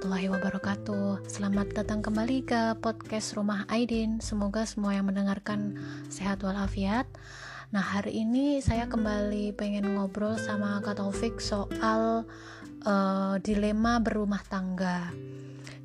warahmatullahi 0.00 0.32
wabarakatuh. 0.32 1.28
Selamat 1.28 1.76
datang 1.76 2.00
kembali 2.00 2.48
ke 2.48 2.72
podcast 2.80 3.36
Rumah 3.36 3.68
Aidin. 3.68 4.16
Semoga 4.24 4.64
semua 4.64 4.96
yang 4.96 5.12
mendengarkan 5.12 5.76
sehat 6.08 6.40
walafiat. 6.40 7.04
Nah 7.68 7.84
hari 7.84 8.24
ini 8.24 8.64
saya 8.64 8.88
kembali 8.88 9.52
pengen 9.60 9.92
ngobrol 9.92 10.40
sama 10.40 10.80
Kak 10.80 11.04
Taufik 11.04 11.36
soal 11.36 12.24
uh, 12.88 13.36
dilema 13.44 14.00
berumah 14.00 14.40
tangga. 14.48 15.12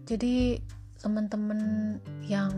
Jadi 0.08 0.64
teman-teman 1.04 1.60
yang 2.24 2.56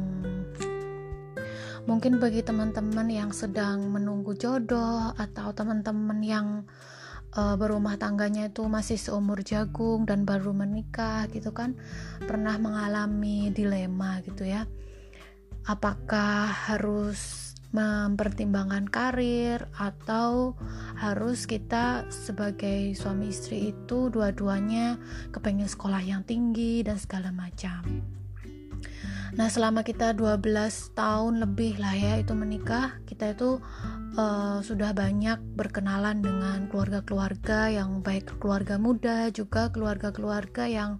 mungkin 1.90 2.22
bagi 2.22 2.46
teman-teman 2.46 3.10
yang 3.10 3.34
sedang 3.34 3.82
menunggu 3.90 4.38
jodoh 4.38 5.10
atau 5.18 5.58
teman-teman 5.58 6.22
yang 6.22 6.70
berumah 7.38 8.02
tangganya 8.02 8.50
itu 8.50 8.66
masih 8.66 8.98
seumur 8.98 9.46
jagung 9.46 10.10
dan 10.10 10.26
baru 10.26 10.58
menikah 10.58 11.30
gitu 11.30 11.54
kan 11.54 11.78
pernah 12.26 12.58
mengalami 12.58 13.54
dilema 13.54 14.20
gitu 14.26 14.42
ya. 14.42 14.66
Apakah 15.68 16.50
harus 16.72 17.48
mempertimbangkan 17.76 18.88
karir 18.88 19.68
atau 19.76 20.56
harus 20.98 21.46
kita 21.46 22.08
sebagai 22.10 22.96
suami 22.96 23.30
istri 23.30 23.76
itu 23.76 24.08
dua-duanya 24.08 24.98
kepengen 25.36 25.68
sekolah 25.68 26.00
yang 26.00 26.24
tinggi 26.24 26.82
dan 26.82 26.96
segala 26.96 27.30
macam 27.36 28.17
Nah, 29.38 29.54
selama 29.54 29.86
kita 29.86 30.18
12 30.18 30.42
tahun 30.98 31.46
lebih 31.46 31.78
lah 31.78 31.94
ya 31.94 32.18
itu 32.18 32.34
menikah, 32.34 32.98
kita 33.06 33.38
itu 33.38 33.62
uh, 34.18 34.58
sudah 34.66 34.98
banyak 34.98 35.38
berkenalan 35.54 36.26
dengan 36.26 36.66
keluarga-keluarga 36.66 37.70
yang 37.70 38.02
baik 38.02 38.42
keluarga 38.42 38.82
muda 38.82 39.30
juga 39.30 39.70
keluarga-keluarga 39.70 40.66
yang 40.66 40.98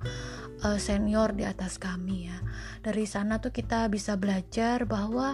uh, 0.62 0.78
senior 0.78 1.34
di 1.34 1.50
atas 1.50 1.82
kami 1.82 2.30
ya. 2.30 2.38
Dari 2.86 3.10
sana 3.10 3.42
tuh 3.42 3.50
kita 3.50 3.90
bisa 3.90 4.14
belajar 4.22 4.86
bahwa 4.86 5.34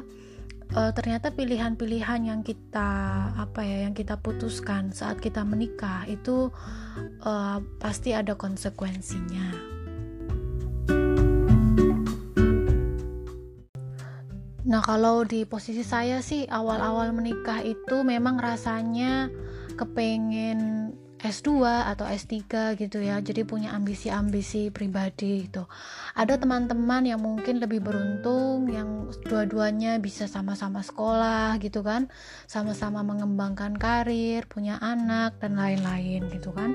uh, 0.71 0.91
ternyata 0.95 1.35
pilihan-pilihan 1.35 2.23
yang 2.23 2.39
kita 2.39 2.89
apa 3.35 3.67
ya 3.67 3.83
yang 3.83 3.91
kita 3.91 4.15
putuskan 4.23 4.95
saat 4.95 5.19
kita 5.19 5.43
menikah 5.43 6.07
itu 6.07 6.55
uh, 7.27 7.59
pasti 7.83 8.15
ada 8.15 8.39
konsekuensinya 8.39 9.72
Nah, 14.73 14.81
kalau 14.81 15.21
di 15.21 15.45
posisi 15.45 15.85
saya 15.85 16.17
sih 16.25 16.49
awal-awal 16.49 17.13
menikah 17.13 17.61
itu 17.61 18.01
memang 18.01 18.41
rasanya 18.41 19.29
kepengen 19.77 20.89
S2 21.21 21.61
atau 21.93 22.09
S3 22.09 22.73
gitu 22.81 22.97
ya. 22.97 23.21
Jadi 23.21 23.45
punya 23.45 23.77
ambisi-ambisi 23.77 24.73
pribadi 24.73 25.45
gitu. 25.45 25.69
Ada 26.17 26.41
teman-teman 26.41 27.05
yang 27.05 27.21
mungkin 27.21 27.61
lebih 27.61 27.85
beruntung 27.85 28.65
yang 28.73 29.13
dua-duanya 29.29 30.01
bisa 30.01 30.25
sama-sama 30.25 30.81
sekolah 30.81 31.61
gitu 31.61 31.85
kan. 31.85 32.09
Sama-sama 32.49 33.05
mengembangkan 33.05 33.77
karir, 33.77 34.49
punya 34.49 34.81
anak 34.81 35.37
dan 35.37 35.53
lain-lain 35.53 36.33
gitu 36.33 36.49
kan. 36.49 36.73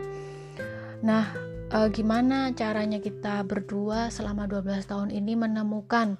Nah, 1.02 1.47
uh, 1.72 1.88
gimana 1.92 2.52
caranya 2.56 2.98
kita 3.00 3.44
berdua 3.44 4.08
selama 4.08 4.48
12 4.48 4.88
tahun 4.88 5.10
ini 5.12 5.36
menemukan 5.36 6.16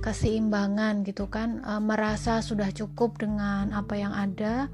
keseimbangan 0.00 1.02
gitu 1.06 1.26
kan? 1.26 1.62
Uh, 1.66 1.82
merasa 1.82 2.40
sudah 2.42 2.70
cukup 2.70 3.18
dengan 3.18 3.74
apa 3.74 3.98
yang 3.98 4.14
ada. 4.14 4.70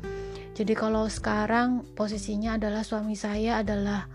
Jadi 0.52 0.74
kalau 0.74 1.06
sekarang 1.06 1.86
posisinya 1.94 2.58
adalah 2.58 2.82
suami 2.82 3.14
saya 3.14 3.62
adalah 3.62 4.10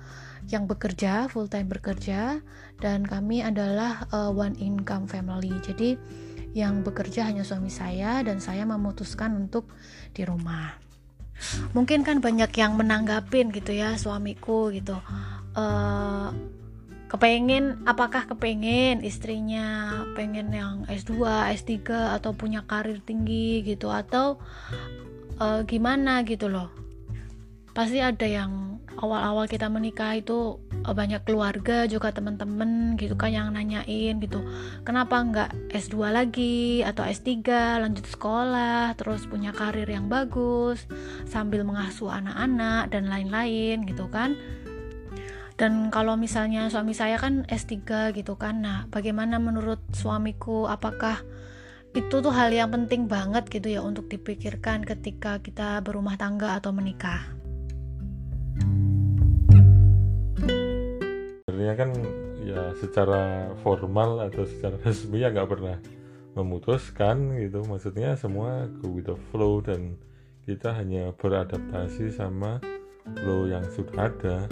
yang 0.51 0.67
bekerja 0.67 1.31
full 1.31 1.47
time 1.47 1.71
bekerja 1.71 2.43
dan 2.83 3.07
kami 3.07 3.39
adalah 3.39 4.03
uh, 4.11 4.27
one 4.27 4.59
income 4.59 5.07
family. 5.07 5.55
Jadi 5.63 5.95
yang 6.53 6.85
bekerja 6.85 7.25
hanya 7.25 7.41
suami 7.41 7.71
saya 7.71 8.21
dan 8.21 8.37
saya 8.43 8.67
memutuskan 8.67 9.33
untuk 9.39 9.71
di 10.11 10.27
rumah. 10.27 10.77
Mungkin 11.73 12.05
kan 12.05 12.21
banyak 12.21 12.53
yang 12.59 12.77
menanggapin 12.77 13.49
gitu 13.49 13.73
ya 13.73 13.97
suamiku 13.97 14.69
gitu 14.69 14.99
uh, 15.57 16.29
kepengen 17.13 17.85
apakah 17.85 18.25
kepengen 18.25 19.05
istrinya 19.05 20.01
pengen 20.17 20.49
yang 20.49 20.75
S2, 20.89 21.21
S3 21.53 21.85
atau 22.17 22.33
punya 22.33 22.65
karir 22.65 23.01
tinggi 23.05 23.61
gitu 23.61 23.93
atau 23.93 24.41
uh, 25.37 25.61
gimana 25.65 26.25
gitu 26.25 26.49
loh. 26.49 26.73
Pasti 27.73 28.01
ada 28.01 28.25
yang 28.25 28.73
awal-awal 28.97 29.49
kita 29.49 29.69
menikah 29.69 30.17
itu 30.17 30.61
uh, 30.85 30.93
banyak 30.93 31.21
keluarga 31.25 31.89
juga 31.89 32.13
teman-teman 32.13 32.93
gitu 32.99 33.17
kan 33.17 33.33
yang 33.33 33.49
nanyain 33.53 34.19
gitu 34.21 34.43
kenapa 34.85 35.17
nggak 35.23 35.49
S2 35.73 35.95
lagi 36.13 36.85
atau 36.85 37.07
S3 37.07 37.41
lanjut 37.81 38.05
sekolah 38.05 38.93
terus 38.99 39.25
punya 39.25 39.55
karir 39.55 39.87
yang 39.89 40.07
bagus 40.11 40.85
sambil 41.25 41.65
mengasuh 41.65 42.13
anak-anak 42.13 42.93
dan 42.93 43.09
lain-lain 43.09 43.87
gitu 43.89 44.05
kan 44.11 44.37
dan 45.63 45.87
kalau 45.95 46.19
misalnya 46.19 46.67
suami 46.67 46.91
saya 46.91 47.15
kan 47.15 47.47
S3 47.47 48.11
gitu 48.19 48.35
kan 48.35 48.59
nah 48.59 48.83
bagaimana 48.91 49.39
menurut 49.39 49.79
suamiku? 49.95 50.67
Apakah 50.67 51.23
itu 51.95 52.19
tuh 52.19 52.35
hal 52.35 52.51
yang 52.51 52.67
penting 52.67 53.07
banget 53.07 53.47
gitu 53.47 53.71
ya 53.71 53.79
untuk 53.79 54.11
dipikirkan 54.11 54.83
ketika 54.83 55.39
kita 55.39 55.79
berumah 55.79 56.19
tangga 56.19 56.59
atau 56.59 56.75
menikah? 56.75 57.31
Sebenarnya 61.47 61.75
kan 61.79 61.89
ya 62.43 62.75
secara 62.83 63.55
formal 63.63 64.19
atau 64.19 64.43
secara 64.43 64.75
resmi 64.83 65.23
ya 65.23 65.31
nggak 65.31 65.47
pernah 65.47 65.79
memutuskan 66.35 67.39
gitu. 67.39 67.63
Maksudnya 67.63 68.19
semua 68.19 68.67
go 68.83 68.99
with 68.99 69.07
the 69.07 69.15
flow 69.31 69.63
dan 69.63 69.95
kita 70.43 70.75
hanya 70.75 71.15
beradaptasi 71.15 72.11
sama 72.11 72.59
flow 73.15 73.47
yang 73.47 73.63
sudah 73.71 74.11
ada 74.11 74.51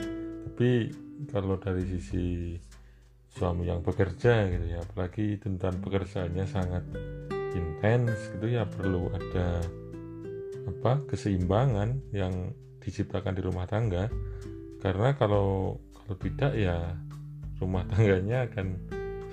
tapi 0.61 0.93
kalau 1.33 1.57
dari 1.57 1.81
sisi 1.89 2.53
suami 3.33 3.65
yang 3.65 3.81
bekerja 3.81 4.45
gitu 4.45 4.69
ya 4.69 4.85
apalagi 4.85 5.41
tentang 5.41 5.81
pekerjaannya 5.81 6.45
sangat 6.45 6.85
intens 7.57 8.29
gitu 8.29 8.45
ya 8.45 8.69
perlu 8.69 9.09
ada 9.09 9.57
apa 10.69 11.01
keseimbangan 11.09 12.13
yang 12.13 12.53
diciptakan 12.77 13.33
di 13.33 13.41
rumah 13.41 13.65
tangga. 13.65 14.05
Karena 14.85 15.17
kalau 15.17 15.81
kalau 15.97 16.15
tidak 16.21 16.53
ya 16.53 16.93
rumah 17.57 17.81
tangganya 17.89 18.45
akan 18.45 18.77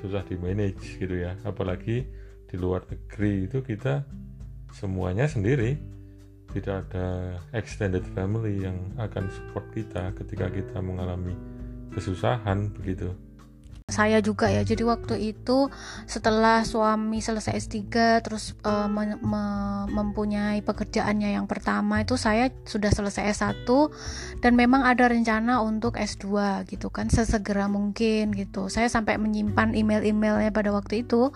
susah 0.01 0.25
di 0.25 0.41
manage 0.41 0.97
gitu 0.97 1.13
ya. 1.13 1.37
Apalagi 1.45 2.09
di 2.49 2.57
luar 2.57 2.89
negeri 2.89 3.53
itu 3.53 3.61
kita 3.61 4.01
semuanya 4.73 5.29
sendiri 5.29 5.77
tidak 6.53 6.89
ada 6.89 7.37
extended 7.53 8.05
family 8.17 8.65
yang 8.65 8.79
akan 8.97 9.29
support 9.29 9.69
kita 9.77 10.13
ketika 10.17 10.49
kita 10.49 10.81
mengalami 10.81 11.37
kesusahan 11.93 12.73
begitu. 12.73 13.13
Saya 13.89 14.21
juga 14.21 14.53
ya 14.53 14.61
jadi 14.69 14.85
waktu 14.85 15.33
itu 15.33 15.73
setelah 16.05 16.61
suami 16.61 17.25
selesai 17.25 17.57
S3 17.57 17.89
terus 18.21 18.53
uh, 18.61 18.85
me 18.85 19.17
me 19.17 19.45
mempunyai 19.89 20.61
pekerjaannya 20.61 21.33
yang 21.41 21.49
pertama 21.49 22.05
itu 22.05 22.21
saya 22.21 22.53
sudah 22.69 22.93
selesai 22.93 23.33
S1 23.33 23.65
dan 24.45 24.61
memang 24.61 24.85
ada 24.85 25.09
rencana 25.09 25.65
untuk 25.65 25.97
S2 25.97 26.29
gitu 26.69 26.93
kan 26.93 27.09
sesegera 27.09 27.65
mungkin 27.65 28.37
gitu. 28.37 28.69
Saya 28.69 28.93
sampai 28.93 29.17
menyimpan 29.17 29.73
email-emailnya 29.73 30.53
pada 30.53 30.69
waktu 30.69 31.09
itu 31.09 31.33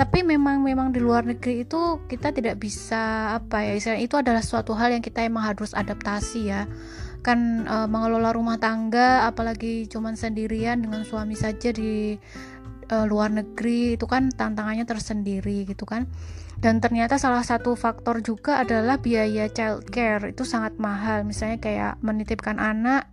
tapi 0.00 0.24
memang 0.24 0.64
memang 0.64 0.96
di 0.96 1.00
luar 1.02 1.28
negeri 1.28 1.68
itu 1.68 2.00
kita 2.08 2.32
tidak 2.32 2.56
bisa 2.56 3.36
apa 3.36 3.60
ya 3.60 4.00
itu 4.00 4.16
adalah 4.16 4.40
suatu 4.40 4.72
hal 4.72 4.96
yang 4.96 5.04
kita 5.04 5.20
emang 5.26 5.44
harus 5.52 5.76
adaptasi 5.76 6.40
ya. 6.48 6.64
Kan 7.20 7.68
uh, 7.68 7.84
mengelola 7.84 8.32
rumah 8.32 8.56
tangga 8.56 9.28
apalagi 9.28 9.84
cuman 9.92 10.16
sendirian 10.16 10.80
dengan 10.80 11.04
suami 11.04 11.36
saja 11.36 11.68
di 11.68 12.16
uh, 12.88 13.04
luar 13.04 13.28
negeri 13.28 14.00
itu 14.00 14.08
kan 14.08 14.32
tantangannya 14.32 14.88
tersendiri 14.88 15.68
gitu 15.68 15.84
kan. 15.84 16.08
Dan 16.60 16.80
ternyata 16.80 17.16
salah 17.16 17.44
satu 17.44 17.72
faktor 17.72 18.20
juga 18.20 18.60
adalah 18.60 19.00
biaya 19.00 19.48
child 19.48 19.88
care 19.88 20.32
itu 20.32 20.48
sangat 20.48 20.76
mahal. 20.76 21.28
Misalnya 21.28 21.60
kayak 21.60 21.92
menitipkan 22.00 22.56
anak 22.56 23.08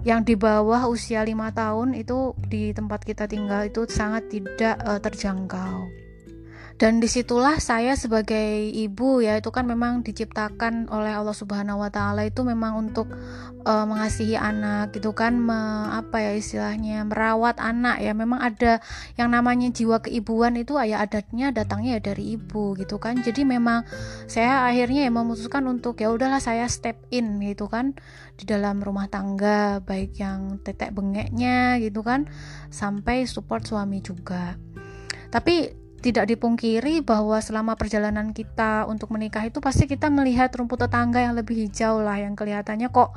yang 0.00 0.24
di 0.24 0.32
bawah 0.32 0.88
usia 0.88 1.20
lima 1.20 1.52
tahun 1.52 1.92
itu 1.92 2.32
di 2.48 2.72
tempat 2.72 3.04
kita 3.04 3.28
tinggal 3.28 3.68
itu 3.68 3.84
sangat 3.84 4.32
tidak 4.32 4.80
uh, 4.80 4.96
terjangkau 4.96 6.09
dan 6.80 6.96
di 6.96 7.12
situlah 7.12 7.60
saya 7.60 7.92
sebagai 7.92 8.72
ibu 8.72 9.20
ya 9.20 9.36
itu 9.36 9.52
kan 9.52 9.68
memang 9.68 10.00
diciptakan 10.00 10.88
oleh 10.88 11.12
Allah 11.12 11.36
Subhanahu 11.36 11.84
Wa 11.84 11.92
Taala 11.92 12.24
itu 12.24 12.40
memang 12.40 12.72
untuk 12.80 13.04
uh, 13.68 13.84
mengasihi 13.84 14.32
anak 14.40 14.96
gitu 14.96 15.12
kan 15.12 15.36
me, 15.36 15.92
apa 15.92 16.24
ya 16.24 16.32
istilahnya 16.32 17.04
merawat 17.04 17.60
anak 17.60 18.00
ya. 18.00 18.16
Memang 18.16 18.40
ada 18.40 18.80
yang 19.20 19.28
namanya 19.28 19.68
jiwa 19.68 20.00
keibuan 20.00 20.56
itu 20.56 20.80
ayah 20.80 21.04
adatnya 21.04 21.52
datangnya 21.52 22.00
ya 22.00 22.16
dari 22.16 22.40
ibu 22.40 22.72
gitu 22.80 22.96
kan. 22.96 23.20
Jadi 23.20 23.44
memang 23.44 23.84
saya 24.24 24.64
akhirnya 24.64 25.04
ya 25.04 25.12
memutuskan 25.12 25.68
untuk 25.68 26.00
ya 26.00 26.08
udahlah 26.08 26.40
saya 26.40 26.64
step 26.64 26.96
in 27.12 27.44
gitu 27.44 27.68
kan 27.68 27.92
di 28.40 28.48
dalam 28.48 28.80
rumah 28.80 29.04
tangga 29.12 29.84
baik 29.84 30.16
yang 30.16 30.56
tetek 30.64 30.96
bengeknya 30.96 31.76
gitu 31.76 32.00
kan 32.00 32.24
sampai 32.72 33.28
support 33.28 33.68
suami 33.68 34.00
juga. 34.00 34.56
Tapi 35.28 35.79
tidak 36.00 36.32
dipungkiri 36.32 37.04
bahwa 37.04 37.36
selama 37.44 37.76
perjalanan 37.76 38.32
kita 38.32 38.88
untuk 38.88 39.12
menikah 39.12 39.44
itu 39.44 39.60
pasti 39.60 39.84
kita 39.84 40.08
melihat 40.08 40.48
rumput 40.56 40.80
tetangga 40.88 41.20
yang 41.20 41.36
lebih 41.36 41.68
hijau 41.68 42.00
lah 42.00 42.16
yang 42.16 42.32
kelihatannya 42.32 42.88
kok 42.88 43.12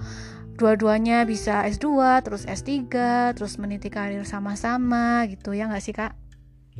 dua-duanya 0.53 1.25
bisa 1.25 1.65
S2 1.65 1.87
terus 2.21 2.43
S3 2.45 2.69
terus 3.33 3.57
meniti 3.57 3.89
karir 3.89 4.21
sama-sama 4.27 5.25
gitu 5.31 5.55
ya 5.55 5.71
nggak 5.71 5.83
sih 5.83 5.95
kak? 5.95 6.13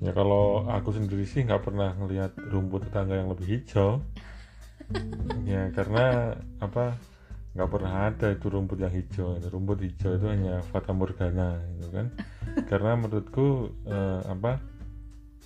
Ya 0.01 0.11
kalau 0.11 0.65
aku 0.67 0.93
sendiri 0.93 1.23
sih 1.23 1.45
nggak 1.45 1.63
pernah 1.63 1.93
ngelihat 1.97 2.33
rumput 2.49 2.89
tetangga 2.89 3.17
yang 3.17 3.31
lebih 3.31 3.47
hijau. 3.59 4.03
Ya 5.47 5.71
karena 5.73 6.37
apa 6.59 6.99
nggak 7.55 7.69
pernah 7.71 8.11
ada 8.11 8.35
itu 8.35 8.45
rumput 8.51 8.77
yang 8.83 8.93
hijau. 8.93 9.39
Rumput 9.49 9.79
hijau 9.79 10.19
itu 10.19 10.27
hanya 10.27 10.61
fata 10.69 10.91
morgana 10.91 11.57
gitu 11.79 11.89
kan? 11.89 12.07
Karena 12.69 12.93
menurutku 12.99 13.73
eh, 13.87 14.21
apa 14.27 14.59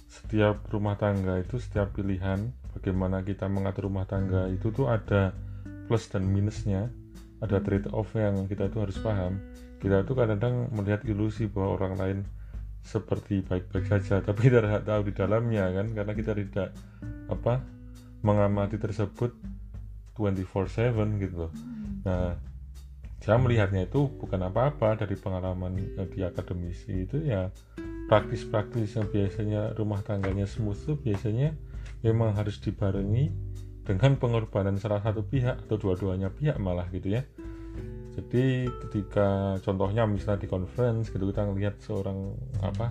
setiap 0.07 0.63
rumah 0.71 0.95
tangga 0.95 1.39
itu 1.43 1.59
setiap 1.59 1.91
pilihan 1.93 2.51
bagaimana 2.71 3.21
kita 3.27 3.51
mengatur 3.51 3.91
rumah 3.91 4.07
tangga 4.07 4.47
itu 4.47 4.71
tuh 4.71 4.87
ada 4.87 5.35
plus 5.87 6.07
dan 6.07 6.23
minusnya 6.27 6.87
ada 7.43 7.61
trade 7.61 7.91
off 7.93 8.15
yang 8.17 8.49
kita 8.49 8.71
itu 8.71 8.77
harus 8.81 8.97
paham. 8.97 9.37
Kita 9.77 10.01
itu 10.01 10.13
kadang-kadang 10.17 10.73
melihat 10.73 11.05
ilusi 11.05 11.45
bahwa 11.45 11.77
orang 11.77 11.93
lain 11.99 12.19
seperti 12.81 13.43
baik-baik 13.43 13.85
saja 13.85 14.21
tapi 14.27 14.47
tidak 14.49 14.87
tahu 14.87 15.01
di 15.05 15.13
dalamnya 15.13 15.69
kan? 15.69 15.87
Karena 15.93 16.13
kita 16.17 16.31
tidak 16.33 16.69
apa 17.29 17.61
mengamati 18.25 18.81
tersebut 18.81 19.37
24/7 20.17 21.21
gitu 21.21 21.35
loh. 21.45 21.51
Nah 22.07 22.33
saya 23.21 23.37
melihatnya 23.43 23.85
itu 23.85 24.07
bukan 24.07 24.39
apa-apa 24.39 25.03
dari 25.03 25.19
pengalaman 25.19 25.75
di 26.15 26.21
akademisi 26.23 27.05
itu 27.05 27.27
ya 27.27 27.51
praktis-praktis 28.07 28.95
yang 28.95 29.07
biasanya 29.11 29.61
rumah 29.75 29.99
tangganya 29.99 30.47
smooth 30.47 30.79
itu 30.79 30.93
biasanya 30.95 31.51
memang 32.01 32.33
harus 32.39 32.59
dibarengi 32.63 33.31
dengan 33.83 34.19
pengorbanan 34.19 34.79
salah 34.79 34.99
satu 34.99 35.23
pihak 35.23 35.67
atau 35.67 35.75
dua-duanya 35.79 36.31
pihak 36.31 36.59
malah 36.59 36.87
gitu 36.91 37.19
ya. 37.19 37.23
Jadi 38.17 38.65
ketika 38.87 39.59
contohnya 39.61 40.09
misalnya 40.09 40.43
di 40.43 40.49
conference 40.49 41.13
gitu 41.13 41.29
kita 41.29 41.45
ngelihat 41.45 41.77
seorang 41.83 42.33
apa 42.65 42.89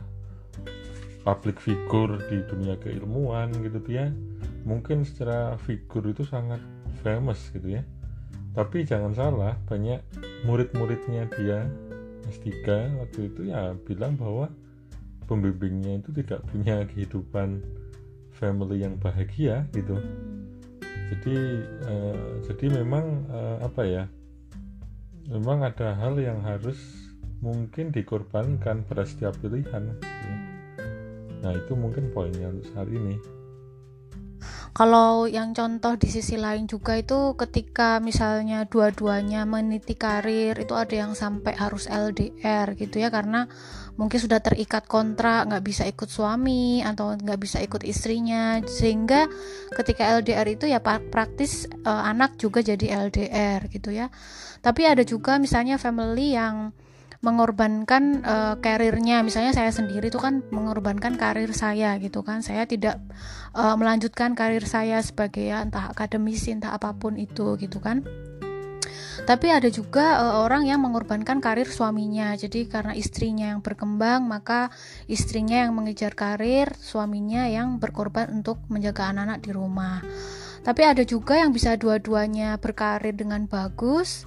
public 1.26 1.58
figure 1.58 2.22
di 2.30 2.38
dunia 2.46 2.78
keilmuan 2.78 3.50
gitu 3.58 3.82
ya 3.90 4.14
mungkin 4.62 5.02
secara 5.02 5.58
figur 5.58 6.06
itu 6.06 6.22
sangat 6.22 6.62
famous 7.02 7.50
gitu 7.50 7.80
ya. 7.80 7.82
Tapi 8.54 8.88
jangan 8.88 9.12
salah 9.12 9.52
banyak 9.68 10.00
murid-muridnya 10.48 11.28
dia 11.36 11.66
S3 12.30 12.48
waktu 13.02 13.28
itu 13.28 13.52
ya 13.52 13.76
bilang 13.84 14.16
bahwa 14.16 14.48
pembimbingnya 15.26 16.00
itu 16.00 16.10
tidak 16.22 16.42
punya 16.48 16.86
kehidupan 16.88 17.60
family 18.34 18.82
yang 18.86 18.96
bahagia 18.96 19.66
gitu. 19.74 19.98
Jadi 21.12 21.36
uh, 21.86 22.42
jadi 22.46 22.82
memang 22.82 23.26
uh, 23.30 23.58
apa 23.62 23.82
ya 23.86 24.04
memang 25.30 25.66
ada 25.66 25.94
hal 25.98 26.18
yang 26.18 26.42
harus 26.42 26.78
mungkin 27.42 27.92
dikorbankan 27.92 28.86
pada 28.86 29.04
setiap 29.04 29.36
pilihan. 29.42 29.94
Nah 31.42 31.52
itu 31.52 31.72
mungkin 31.76 32.10
poinnya 32.10 32.50
untuk 32.50 32.66
saat 32.72 32.88
ini. 32.90 33.36
Kalau 34.76 35.24
yang 35.24 35.56
contoh 35.56 35.96
di 35.96 36.04
sisi 36.12 36.36
lain 36.36 36.68
juga 36.68 37.00
itu 37.00 37.32
ketika 37.32 37.96
misalnya 37.96 38.68
dua-duanya 38.68 39.48
meniti 39.48 39.96
karir 39.96 40.52
itu 40.52 40.76
ada 40.76 40.92
yang 40.92 41.16
sampai 41.16 41.56
harus 41.56 41.88
LDR 41.88 42.76
gitu 42.76 43.00
ya 43.00 43.08
karena 43.08 43.48
mungkin 43.96 44.20
sudah 44.20 44.44
terikat 44.44 44.84
kontrak 44.84 45.48
nggak 45.48 45.64
bisa 45.64 45.82
ikut 45.88 46.08
suami 46.08 46.84
atau 46.84 47.16
nggak 47.16 47.40
bisa 47.40 47.58
ikut 47.64 47.82
istrinya. 47.82 48.60
Sehingga 48.64 49.26
ketika 49.72 50.16
LDR 50.20 50.46
itu 50.48 50.68
ya 50.68 50.80
praktis 50.84 51.68
uh, 51.84 52.04
anak 52.04 52.36
juga 52.36 52.60
jadi 52.60 53.08
LDR 53.08 53.66
gitu 53.72 53.90
ya. 53.90 54.12
Tapi 54.60 54.84
ada 54.84 55.02
juga 55.02 55.40
misalnya 55.40 55.80
family 55.80 56.36
yang 56.36 56.70
mengorbankan 57.24 58.22
uh, 58.22 58.54
karirnya. 58.60 59.24
Misalnya 59.24 59.56
saya 59.56 59.72
sendiri 59.72 60.12
itu 60.12 60.20
kan 60.20 60.44
mengorbankan 60.52 61.16
karir 61.16 61.50
saya 61.56 61.96
gitu 61.96 62.20
kan. 62.20 62.44
Saya 62.44 62.68
tidak 62.68 63.00
uh, 63.56 63.74
melanjutkan 63.74 64.36
karir 64.36 64.62
saya 64.68 65.00
sebagai 65.00 65.48
ya 65.48 65.64
entah 65.64 65.88
akademisi 65.90 66.52
entah 66.52 66.76
apa 66.76 66.92
pun 66.92 67.16
itu 67.16 67.56
gitu 67.56 67.80
kan 67.80 68.04
tapi 69.24 69.48
ada 69.48 69.72
juga 69.72 70.20
uh, 70.20 70.44
orang 70.44 70.68
yang 70.68 70.84
mengorbankan 70.84 71.40
karir 71.40 71.64
suaminya. 71.64 72.36
Jadi 72.36 72.68
karena 72.68 72.92
istrinya 72.92 73.56
yang 73.56 73.64
berkembang 73.64 74.28
maka 74.28 74.68
istrinya 75.08 75.64
yang 75.64 75.72
mengejar 75.72 76.12
karir 76.12 76.68
suaminya 76.76 77.48
yang 77.48 77.80
berkorban 77.80 78.28
untuk 78.28 78.60
menjaga 78.68 79.14
anak-anak 79.14 79.38
di 79.40 79.50
rumah. 79.56 80.04
Tapi 80.60 80.82
ada 80.82 81.06
juga 81.06 81.38
yang 81.38 81.54
bisa 81.54 81.78
dua-duanya 81.78 82.58
berkarir 82.58 83.14
dengan 83.14 83.46
bagus 83.46 84.26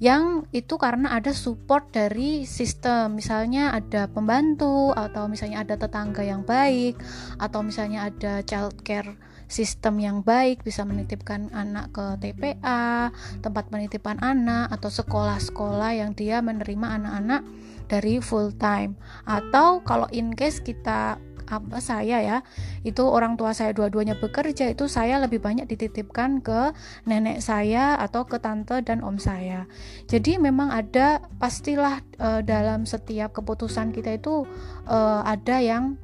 yang 0.00 0.48
itu 0.48 0.80
karena 0.80 1.12
ada 1.12 1.36
support 1.36 1.92
dari 1.92 2.48
sistem. 2.48 3.20
Misalnya 3.20 3.76
ada 3.76 4.08
pembantu 4.08 4.96
atau 4.96 5.28
misalnya 5.28 5.60
ada 5.60 5.76
tetangga 5.76 6.24
yang 6.24 6.40
baik 6.40 6.96
atau 7.36 7.60
misalnya 7.60 8.08
ada 8.08 8.40
childcare 8.40 9.12
sistem 9.50 9.98
yang 9.98 10.22
baik 10.22 10.62
bisa 10.62 10.86
menitipkan 10.86 11.50
anak 11.50 11.90
ke 11.90 12.06
TPA 12.22 13.10
tempat 13.42 13.66
penitipan 13.66 14.22
anak 14.22 14.70
atau 14.70 14.88
sekolah-sekolah 14.88 15.98
yang 15.98 16.14
dia 16.14 16.38
menerima 16.38 17.02
anak-anak 17.02 17.42
dari 17.90 18.22
full 18.22 18.54
time. 18.54 18.94
Atau 19.26 19.82
kalau 19.82 20.06
in 20.14 20.38
case 20.38 20.62
kita 20.62 21.18
apa 21.50 21.82
saya 21.82 22.22
ya 22.22 22.38
itu 22.86 23.02
orang 23.02 23.34
tua 23.34 23.50
saya 23.50 23.74
dua-duanya 23.74 24.14
bekerja 24.14 24.70
itu 24.70 24.86
saya 24.86 25.18
lebih 25.18 25.42
banyak 25.42 25.66
dititipkan 25.66 26.38
ke 26.46 26.70
nenek 27.10 27.42
saya 27.42 27.98
atau 27.98 28.22
ke 28.22 28.38
tante 28.38 28.78
dan 28.86 29.02
om 29.02 29.18
saya. 29.18 29.66
Jadi 30.06 30.38
memang 30.38 30.70
ada 30.70 31.18
pastilah 31.42 32.06
uh, 32.22 32.40
dalam 32.46 32.86
setiap 32.86 33.34
keputusan 33.34 33.90
kita 33.90 34.14
itu 34.14 34.46
uh, 34.86 35.26
ada 35.26 35.58
yang 35.58 35.98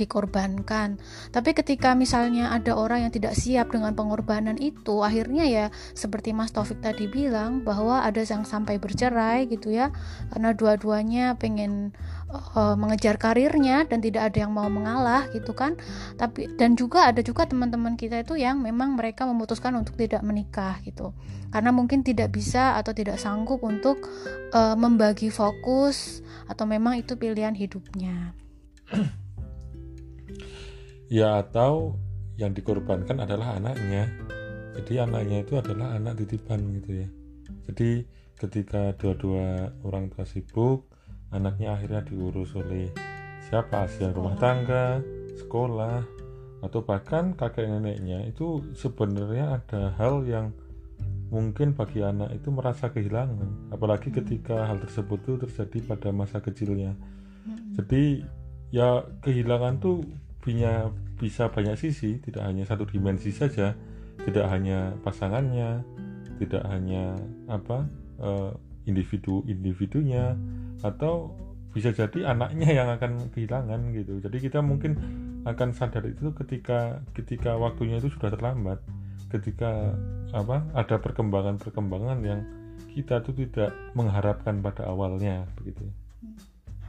dikorbankan. 0.00 0.96
Tapi 1.28 1.50
ketika 1.52 1.92
misalnya 1.92 2.48
ada 2.48 2.72
orang 2.72 3.04
yang 3.04 3.12
tidak 3.12 3.36
siap 3.36 3.68
dengan 3.68 3.92
pengorbanan 3.92 4.56
itu, 4.56 5.04
akhirnya 5.04 5.44
ya 5.44 5.66
seperti 5.92 6.32
Mas 6.32 6.56
Taufik 6.56 6.80
tadi 6.80 7.04
bilang 7.04 7.60
bahwa 7.60 8.00
ada 8.00 8.24
yang 8.24 8.48
sampai 8.48 8.80
bercerai 8.80 9.44
gitu 9.52 9.68
ya, 9.68 9.92
karena 10.32 10.56
dua-duanya 10.56 11.36
pengen 11.36 11.92
uh, 12.32 12.74
mengejar 12.80 13.20
karirnya 13.20 13.84
dan 13.84 14.00
tidak 14.00 14.32
ada 14.32 14.48
yang 14.48 14.52
mau 14.56 14.72
mengalah 14.72 15.28
gitu 15.36 15.52
kan. 15.52 15.76
Tapi 16.16 16.56
dan 16.56 16.80
juga 16.80 17.12
ada 17.12 17.20
juga 17.20 17.44
teman-teman 17.44 18.00
kita 18.00 18.24
itu 18.24 18.40
yang 18.40 18.64
memang 18.64 18.96
mereka 18.96 19.28
memutuskan 19.28 19.76
untuk 19.76 20.00
tidak 20.00 20.24
menikah 20.24 20.80
gitu. 20.88 21.12
Karena 21.50 21.74
mungkin 21.74 22.06
tidak 22.06 22.30
bisa 22.30 22.78
atau 22.78 22.94
tidak 22.94 23.18
sanggup 23.18 23.60
untuk 23.66 24.06
uh, 24.54 24.78
membagi 24.78 25.28
fokus 25.34 26.22
atau 26.46 26.66
memang 26.66 26.98
itu 26.98 27.14
pilihan 27.14 27.54
hidupnya 27.54 28.34
ya 31.10 31.42
atau 31.42 31.98
yang 32.40 32.56
dikorbankan 32.56 33.20
adalah 33.20 33.60
anaknya. 33.60 34.08
Jadi 34.80 35.02
anaknya 35.02 35.44
itu 35.44 35.60
adalah 35.60 35.98
anak 35.98 36.24
titipan 36.24 36.64
gitu 36.80 37.04
ya. 37.04 37.08
Jadi 37.68 37.90
ketika 38.40 38.96
dua-dua 38.96 39.76
orang 39.84 40.08
tua 40.08 40.24
sibuk 40.24 40.88
anaknya 41.34 41.76
akhirnya 41.76 42.00
diurus 42.06 42.56
oleh 42.56 42.88
siapa? 43.44 43.84
Asisten 43.84 44.16
rumah 44.16 44.38
tangga 44.40 45.04
sekolah 45.36 46.00
atau 46.64 46.80
bahkan 46.80 47.36
kakek 47.36 47.68
neneknya. 47.68 48.24
Itu 48.24 48.64
sebenarnya 48.72 49.60
ada 49.60 49.92
hal 50.00 50.24
yang 50.24 50.56
mungkin 51.30 51.76
bagi 51.78 52.02
anak 52.02 52.34
itu 52.34 52.48
merasa 52.50 52.88
kehilangan. 52.88 53.70
Apalagi 53.74 54.10
ketika 54.10 54.66
hal 54.66 54.82
tersebut 54.82 55.18
itu 55.26 55.34
terjadi 55.46 55.78
pada 55.94 56.08
masa 56.10 56.40
kecilnya. 56.40 56.96
Hmm. 57.40 57.72
jadi 57.72 58.20
ya 58.70 59.02
kehilangan 59.22 59.82
tuh 59.82 60.06
punya 60.40 60.88
bisa 61.20 61.52
banyak 61.52 61.76
sisi. 61.76 62.18
Tidak 62.18 62.40
hanya 62.40 62.64
satu 62.64 62.88
dimensi 62.88 63.30
saja. 63.30 63.76
Tidak 64.22 64.46
hanya 64.48 64.96
pasangannya. 65.04 65.84
Tidak 66.40 66.64
hanya 66.66 67.18
apa 67.50 67.84
uh, 68.22 68.56
individu 68.88 69.44
individunya. 69.46 70.34
Atau 70.80 71.36
bisa 71.70 71.94
jadi 71.94 72.34
anaknya 72.34 72.70
yang 72.72 72.88
akan 72.90 73.30
kehilangan 73.30 73.94
gitu. 73.94 74.18
Jadi 74.24 74.36
kita 74.42 74.64
mungkin 74.64 74.96
akan 75.46 75.70
sadar 75.76 76.08
itu 76.08 76.32
ketika 76.34 77.04
ketika 77.14 77.54
waktunya 77.60 78.00
itu 78.00 78.08
sudah 78.10 78.32
terlambat. 78.32 78.80
Ketika 79.30 79.94
apa 80.34 80.66
ada 80.74 80.98
perkembangan-perkembangan 80.98 82.18
yang 82.26 82.42
kita 82.90 83.22
tuh 83.22 83.30
tidak 83.38 83.70
mengharapkan 83.94 84.58
pada 84.58 84.90
awalnya 84.90 85.46
begitu 85.54 85.86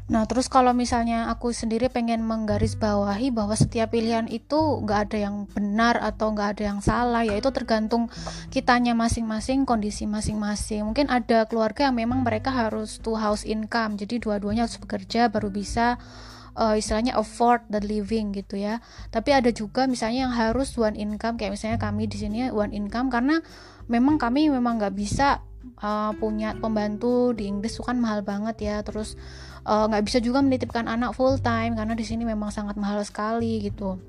Nah, 0.10 0.26
terus 0.26 0.50
kalau 0.50 0.74
misalnya 0.74 1.30
aku 1.30 1.54
sendiri 1.54 1.88
pengen 1.88 2.26
menggarisbawahi 2.26 3.30
bahwa 3.30 3.54
setiap 3.54 3.94
pilihan 3.94 4.26
itu 4.28 4.58
nggak 4.58 5.00
ada 5.08 5.18
yang 5.30 5.46
benar 5.52 6.02
atau 6.02 6.34
nggak 6.34 6.58
ada 6.58 6.64
yang 6.74 6.80
salah, 6.82 7.22
ya 7.22 7.38
itu 7.38 7.48
tergantung 7.54 8.10
kitanya 8.50 8.98
masing-masing, 8.98 9.64
kondisi 9.64 10.10
masing-masing. 10.10 10.84
Mungkin 10.84 11.08
ada 11.08 11.46
keluarga 11.48 11.88
yang 11.88 11.96
memang 11.96 12.26
mereka 12.26 12.52
harus 12.52 12.98
two 13.00 13.16
house 13.16 13.46
income, 13.46 13.96
jadi 13.96 14.18
dua-duanya 14.18 14.68
harus 14.68 14.82
bekerja 14.82 15.32
baru 15.32 15.48
bisa 15.48 15.96
uh, 16.58 16.76
istilahnya 16.76 17.16
afford 17.16 17.64
the 17.72 17.80
living 17.80 18.36
gitu 18.36 18.60
ya. 18.60 18.84
Tapi 19.14 19.32
ada 19.32 19.54
juga 19.54 19.88
misalnya 19.88 20.28
yang 20.28 20.36
harus 20.36 20.76
one 20.76 20.98
income, 21.00 21.40
kayak 21.40 21.56
misalnya 21.56 21.80
kami 21.80 22.10
di 22.12 22.18
sini 22.20 22.52
one 22.52 22.76
income 22.76 23.08
karena 23.08 23.40
memang 23.88 24.20
kami 24.20 24.52
memang 24.52 24.76
nggak 24.80 24.96
bisa 24.96 25.40
uh, 25.82 26.12
punya 26.18 26.58
pembantu 26.58 27.34
di 27.36 27.48
Inggris 27.50 27.78
itu 27.78 27.84
kan 27.86 27.98
mahal 28.00 28.26
banget 28.26 28.56
ya 28.62 28.76
terus 28.82 29.18
nggak 29.66 30.02
uh, 30.02 30.06
bisa 30.06 30.18
juga 30.18 30.42
menitipkan 30.42 30.90
anak 30.90 31.14
full 31.14 31.38
time 31.38 31.78
karena 31.78 31.94
di 31.94 32.02
sini 32.02 32.26
memang 32.26 32.50
sangat 32.50 32.78
mahal 32.82 33.02
sekali 33.06 33.62
gitu 33.62 34.02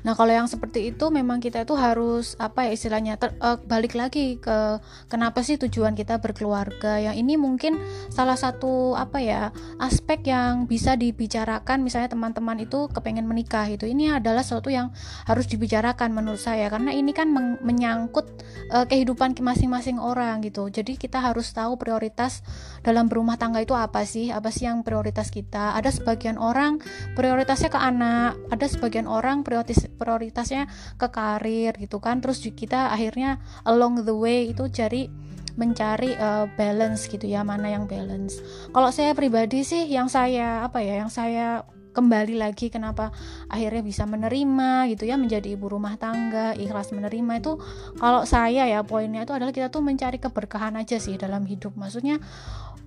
Nah, 0.00 0.16
kalau 0.16 0.32
yang 0.32 0.48
seperti 0.48 0.94
itu 0.94 1.12
memang 1.12 1.44
kita 1.44 1.64
itu 1.64 1.76
harus 1.76 2.32
apa 2.40 2.68
ya 2.68 2.72
istilahnya 2.72 3.20
ter, 3.20 3.36
uh, 3.40 3.60
balik 3.60 3.92
lagi 3.92 4.40
ke 4.40 4.80
kenapa 5.12 5.44
sih 5.44 5.60
tujuan 5.60 5.92
kita 5.92 6.16
berkeluarga. 6.22 6.96
Yang 6.96 7.16
ini 7.20 7.34
mungkin 7.36 7.76
salah 8.08 8.36
satu 8.36 8.96
apa 8.96 9.20
ya 9.20 9.52
aspek 9.76 10.24
yang 10.32 10.64
bisa 10.64 10.96
dibicarakan 10.96 11.84
misalnya 11.84 12.16
teman-teman 12.16 12.64
itu 12.64 12.88
kepengen 12.88 13.28
menikah 13.28 13.68
itu. 13.68 13.84
Ini 13.84 14.22
adalah 14.22 14.40
sesuatu 14.40 14.72
yang 14.72 14.88
harus 15.28 15.44
dibicarakan 15.44 16.16
menurut 16.16 16.40
saya 16.40 16.72
karena 16.72 16.96
ini 16.96 17.12
kan 17.12 17.28
menyangkut 17.60 18.26
uh, 18.72 18.88
kehidupan 18.88 19.36
masing-masing 19.36 20.00
orang 20.00 20.40
gitu. 20.40 20.72
Jadi 20.72 20.96
kita 20.96 21.20
harus 21.20 21.52
tahu 21.52 21.76
prioritas 21.76 22.40
dalam 22.80 23.12
berumah 23.12 23.36
tangga 23.36 23.60
itu 23.60 23.76
apa 23.76 24.08
sih? 24.08 24.32
Apa 24.32 24.48
sih 24.48 24.64
yang 24.64 24.80
prioritas 24.80 25.28
kita? 25.28 25.76
Ada 25.76 25.92
sebagian 25.92 26.40
orang 26.40 26.80
prioritasnya 27.12 27.68
ke 27.68 27.76
anak, 27.76 28.40
ada 28.48 28.64
sebagian 28.64 29.04
orang 29.04 29.44
prioritas 29.44 29.89
prioritasnya 29.98 30.70
ke 31.00 31.08
karir 31.08 31.74
gitu 31.80 31.98
kan. 31.98 32.22
Terus 32.22 32.42
kita 32.42 32.94
akhirnya 32.94 33.42
along 33.64 34.06
the 34.06 34.14
way 34.14 34.52
itu 34.52 34.68
cari 34.70 35.10
mencari 35.58 36.14
uh, 36.16 36.46
balance 36.54 37.10
gitu 37.10 37.26
ya 37.26 37.42
mana 37.42 37.68
yang 37.68 37.84
balance. 37.84 38.38
Kalau 38.70 38.88
saya 38.94 39.12
pribadi 39.12 39.66
sih 39.66 39.90
yang 39.90 40.06
saya 40.06 40.62
apa 40.64 40.80
ya 40.80 41.02
yang 41.02 41.10
saya 41.10 41.66
kembali 41.90 42.38
lagi 42.38 42.70
kenapa 42.70 43.10
akhirnya 43.50 43.82
bisa 43.82 44.06
menerima 44.06 44.86
gitu 44.94 45.10
ya 45.10 45.18
menjadi 45.18 45.58
ibu 45.58 45.66
rumah 45.66 45.98
tangga 45.98 46.54
ikhlas 46.54 46.94
menerima 46.94 47.42
itu 47.42 47.58
kalau 47.98 48.22
saya 48.22 48.62
ya 48.70 48.86
poinnya 48.86 49.26
itu 49.26 49.34
adalah 49.34 49.50
kita 49.50 49.74
tuh 49.74 49.82
mencari 49.82 50.22
keberkahan 50.22 50.78
aja 50.78 51.02
sih 51.02 51.18
dalam 51.18 51.42
hidup. 51.50 51.74
Maksudnya 51.74 52.22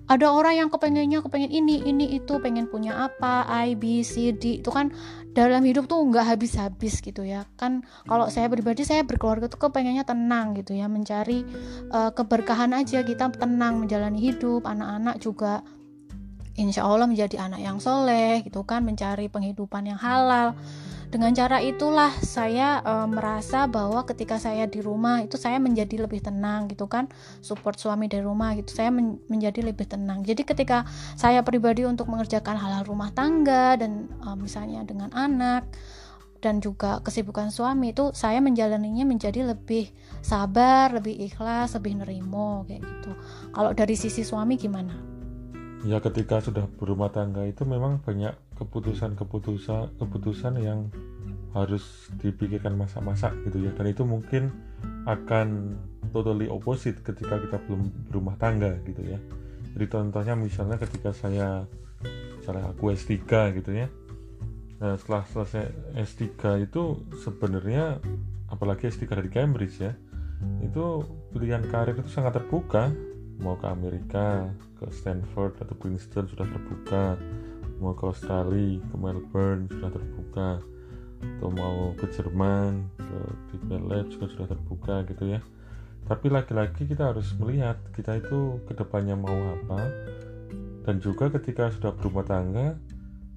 ada 0.08 0.32
orang 0.32 0.56
yang 0.56 0.68
kepengennya 0.72 1.20
kepengen 1.20 1.52
ini 1.52 1.84
ini 1.84 2.16
itu 2.16 2.40
pengen 2.40 2.64
punya 2.68 3.08
apa 3.08 3.44
I 3.48 3.76
B 3.76 4.00
C 4.00 4.32
D 4.32 4.64
itu 4.64 4.72
kan 4.72 4.88
dalam 5.34 5.66
hidup 5.66 5.90
tuh 5.90 5.98
nggak 5.98 6.38
habis-habis 6.38 7.02
gitu 7.02 7.26
ya. 7.26 7.44
Kan 7.58 7.82
kalau 8.06 8.30
saya 8.30 8.46
pribadi 8.46 8.86
saya 8.86 9.02
berkeluarga 9.02 9.50
tuh 9.50 9.58
kepengennya 9.58 10.06
tenang 10.06 10.54
gitu 10.54 10.78
ya 10.78 10.86
mencari 10.86 11.42
uh, 11.90 12.14
keberkahan 12.14 12.70
aja. 12.72 13.02
Kita 13.02 13.34
tenang 13.34 13.82
menjalani 13.82 14.22
hidup 14.22 14.64
anak-anak 14.64 15.18
juga 15.18 15.66
insya 16.54 16.86
Allah 16.86 17.10
menjadi 17.10 17.50
anak 17.50 17.60
yang 17.60 17.82
soleh 17.82 18.46
gitu 18.46 18.62
kan 18.62 18.86
mencari 18.86 19.26
penghidupan 19.26 19.90
yang 19.90 19.98
halal 19.98 20.54
dengan 21.14 21.30
cara 21.30 21.62
itulah 21.62 22.10
saya 22.26 22.82
e, 22.82 23.06
merasa 23.06 23.70
bahwa 23.70 24.02
ketika 24.02 24.34
saya 24.42 24.66
di 24.66 24.82
rumah 24.82 25.22
itu 25.22 25.38
saya 25.38 25.62
menjadi 25.62 26.02
lebih 26.02 26.18
tenang 26.18 26.66
gitu 26.66 26.90
kan 26.90 27.06
support 27.38 27.78
suami 27.78 28.10
dari 28.10 28.26
rumah 28.26 28.58
gitu 28.58 28.74
saya 28.74 28.90
men 28.90 29.22
menjadi 29.30 29.62
lebih 29.62 29.86
tenang 29.86 30.26
jadi 30.26 30.42
ketika 30.42 30.82
saya 31.14 31.46
pribadi 31.46 31.86
untuk 31.86 32.10
mengerjakan 32.10 32.58
hal-hal 32.58 32.82
rumah 32.82 33.14
tangga 33.14 33.78
dan 33.78 34.10
e, 34.10 34.28
misalnya 34.34 34.82
dengan 34.82 35.14
anak 35.14 35.70
dan 36.42 36.58
juga 36.58 36.98
kesibukan 37.06 37.54
suami 37.54 37.94
itu 37.94 38.10
saya 38.10 38.42
menjalaninya 38.42 39.08
menjadi 39.08 39.48
lebih 39.48 39.88
sabar, 40.20 40.92
lebih 40.92 41.16
ikhlas, 41.24 41.72
lebih 41.72 42.04
nerimo 42.04 42.68
kayak 42.68 42.84
gitu. 42.84 43.16
Kalau 43.48 43.72
dari 43.72 43.96
sisi 43.96 44.20
suami 44.20 44.60
gimana? 44.60 45.13
Ya 45.84 46.00
ketika 46.00 46.40
sudah 46.40 46.64
berumah 46.80 47.12
tangga 47.12 47.44
itu 47.44 47.68
memang 47.68 48.00
banyak 48.00 48.32
keputusan-keputusan 48.56 50.00
keputusan 50.00 50.56
yang 50.64 50.88
harus 51.52 52.08
dipikirkan 52.18 52.72
masa-masa 52.72 53.36
gitu 53.44 53.60
ya. 53.60 53.70
Dan 53.76 53.92
itu 53.92 54.02
mungkin 54.08 54.48
akan 55.04 55.76
totally 56.10 56.48
opposite 56.48 57.04
ketika 57.04 57.36
kita 57.36 57.60
belum 57.68 57.92
berumah 58.08 58.40
tangga 58.40 58.80
gitu 58.88 59.04
ya. 59.04 59.20
Jadi 59.76 59.84
contohnya 59.92 60.32
misalnya 60.32 60.80
ketika 60.80 61.12
saya 61.12 61.68
misalnya 62.40 62.72
aku 62.72 62.96
S3 62.96 63.12
gitu 63.60 63.70
ya. 63.76 63.92
Nah 64.80 64.96
setelah 64.96 65.28
selesai 65.28 65.68
S3 66.00 66.64
itu 66.64 66.96
sebenarnya 67.20 68.00
apalagi 68.48 68.88
S3 68.88 69.04
dari 69.20 69.28
Cambridge 69.28 69.84
ya 69.84 69.92
itu 70.60 71.04
pilihan 71.32 71.64
karir 71.68 71.96
itu 71.96 72.08
sangat 72.08 72.40
terbuka 72.40 72.92
mau 73.42 73.58
ke 73.58 73.66
Amerika 73.66 74.50
ke 74.78 74.86
Stanford 74.94 75.58
atau 75.62 75.74
Princeton 75.74 76.30
sudah 76.30 76.46
terbuka. 76.46 77.18
Mau 77.82 77.96
ke 77.96 78.04
Australia 78.06 78.78
ke 78.78 78.94
Melbourne 78.94 79.66
sudah 79.70 79.90
terbuka. 79.90 80.62
Atau 81.24 81.48
mau 81.56 81.96
ke 81.96 82.06
Jerman 82.12 82.84
ke 83.00 83.18
di 83.56 83.56
Lab 83.80 84.12
juga 84.12 84.26
sudah 84.28 84.46
terbuka 84.52 85.02
gitu 85.08 85.24
ya. 85.34 85.40
Tapi 86.04 86.28
lagi-lagi 86.28 86.84
kita 86.84 87.16
harus 87.16 87.32
melihat 87.40 87.80
kita 87.96 88.20
itu 88.20 88.60
ke 88.68 88.76
depannya 88.76 89.16
mau 89.16 89.34
apa. 89.56 89.88
Dan 90.84 91.00
juga 91.00 91.32
ketika 91.32 91.72
sudah 91.72 91.96
berumah 91.96 92.28
tangga 92.28 92.76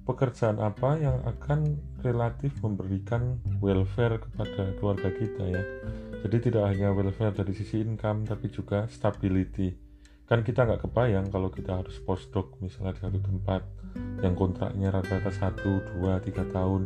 pekerjaan 0.04 0.60
apa 0.60 1.00
yang 1.00 1.16
akan 1.24 1.80
relatif 2.04 2.52
memberikan 2.60 3.40
welfare 3.60 4.20
kepada 4.20 4.72
keluarga 4.76 5.08
kita 5.12 5.44
ya. 5.48 5.62
Jadi 6.24 6.50
tidak 6.50 6.76
hanya 6.76 6.92
welfare 6.92 7.32
dari 7.32 7.56
sisi 7.56 7.80
income 7.80 8.28
tapi 8.28 8.52
juga 8.52 8.84
stability 8.92 9.87
kan 10.28 10.44
kita 10.44 10.68
nggak 10.68 10.84
kebayang 10.84 11.32
kalau 11.32 11.48
kita 11.48 11.80
harus 11.80 11.96
postdoc 12.04 12.52
misalnya 12.60 12.92
di 12.92 13.00
satu 13.00 13.18
tempat 13.24 13.64
yang 14.20 14.36
kontraknya 14.36 14.92
rata-rata 14.92 15.32
1, 15.32 16.04
2, 16.04 16.20
3 16.20 16.54
tahun. 16.54 16.82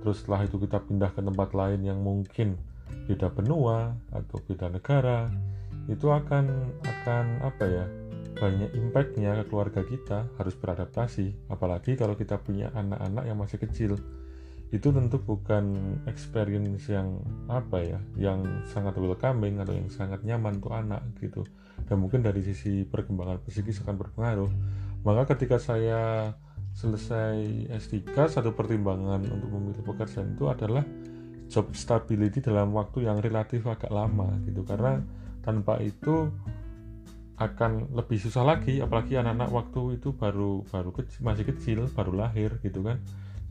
Terus 0.00 0.24
setelah 0.24 0.48
itu 0.48 0.56
kita 0.56 0.80
pindah 0.80 1.12
ke 1.12 1.20
tempat 1.20 1.52
lain 1.52 1.84
yang 1.84 2.00
mungkin 2.00 2.56
beda 3.04 3.28
benua 3.28 3.92
atau 4.08 4.40
beda 4.40 4.72
negara 4.72 5.28
itu 5.88 6.08
akan 6.08 6.48
akan 6.80 7.24
apa 7.44 7.64
ya 7.68 7.84
banyak 8.38 8.70
impactnya 8.72 9.36
ke 9.42 9.44
keluarga 9.52 9.82
kita 9.84 10.18
harus 10.40 10.54
beradaptasi. 10.56 11.52
Apalagi 11.52 11.98
kalau 11.98 12.16
kita 12.16 12.40
punya 12.40 12.72
anak-anak 12.72 13.24
yang 13.28 13.36
masih 13.36 13.58
kecil 13.60 14.00
itu 14.68 14.92
tentu 14.92 15.16
bukan 15.16 15.96
experience 16.04 16.92
yang 16.92 17.24
apa 17.48 17.80
ya 17.80 17.98
yang 18.20 18.44
sangat 18.68 19.00
welcoming 19.00 19.56
atau 19.64 19.72
yang 19.72 19.88
sangat 19.88 20.20
nyaman 20.28 20.60
untuk 20.60 20.76
anak 20.76 21.00
gitu. 21.24 21.48
Dan 21.88 22.04
mungkin 22.04 22.20
dari 22.20 22.44
sisi 22.44 22.84
perkembangan 22.84 23.40
psikis 23.48 23.80
akan 23.80 23.96
berpengaruh. 23.96 24.50
Maka 25.08 25.32
ketika 25.32 25.56
saya 25.56 26.36
selesai 26.76 27.68
S3 27.80 28.12
satu 28.28 28.52
pertimbangan 28.52 29.24
untuk 29.24 29.48
memilih 29.56 29.80
pekerjaan 29.88 30.36
itu 30.36 30.52
adalah 30.52 30.84
job 31.48 31.72
stability 31.72 32.44
dalam 32.44 32.76
waktu 32.76 33.08
yang 33.08 33.24
relatif 33.24 33.64
agak 33.64 33.88
lama 33.88 34.36
gitu. 34.44 34.68
Karena 34.68 35.00
tanpa 35.40 35.80
itu 35.80 36.28
akan 37.38 37.94
lebih 37.94 38.18
susah 38.20 38.42
lagi 38.44 38.82
apalagi 38.82 39.16
anak-anak 39.16 39.48
waktu 39.48 40.02
itu 40.02 40.10
baru 40.10 40.66
baru 40.68 40.90
kecil, 40.90 41.22
masih 41.22 41.44
kecil 41.46 41.78
baru 41.94 42.26
lahir 42.26 42.58
gitu 42.66 42.82
kan 42.82 42.98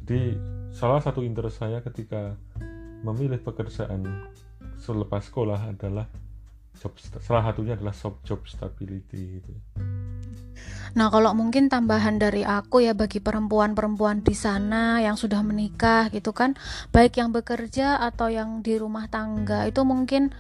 jadi 0.08 0.40
salah 0.72 1.04
satu 1.04 1.20
interest 1.20 1.60
saya 1.60 1.84
ketika 1.84 2.40
memilih 3.04 3.44
pekerjaan 3.44 4.08
selepas 4.80 5.28
sekolah 5.28 5.68
adalah 5.68 6.08
job 6.80 6.96
salah 7.20 7.44
satunya 7.52 7.76
adalah 7.76 7.92
job 7.92 8.16
job 8.24 8.40
stability 8.48 9.44
gitu. 9.44 9.52
Nah, 10.96 11.14
kalau 11.14 11.36
mungkin 11.38 11.70
tambahan 11.70 12.18
dari 12.18 12.42
aku 12.42 12.82
ya 12.82 12.98
bagi 12.98 13.22
perempuan-perempuan 13.22 14.26
di 14.26 14.34
sana 14.34 14.98
yang 15.04 15.14
sudah 15.14 15.46
menikah 15.46 16.10
gitu 16.10 16.34
kan, 16.34 16.58
baik 16.90 17.22
yang 17.22 17.30
bekerja 17.30 18.02
atau 18.02 18.32
yang 18.34 18.66
di 18.66 18.80
rumah 18.82 19.06
tangga 19.06 19.70
itu 19.70 19.86
mungkin 19.86 20.34